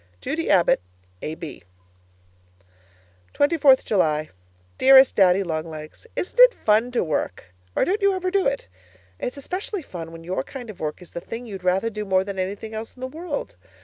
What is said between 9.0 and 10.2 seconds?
It's especially fun